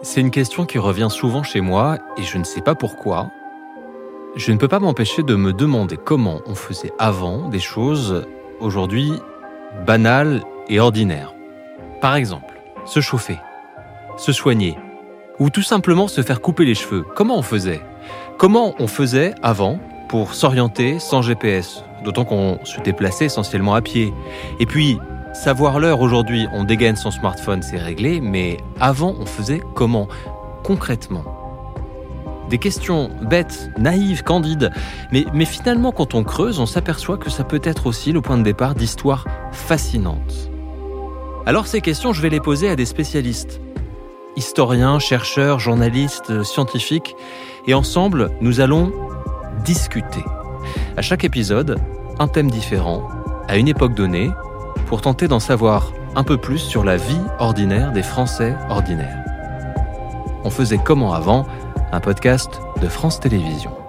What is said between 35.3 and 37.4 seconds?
mais finalement quand on creuse, on s'aperçoit que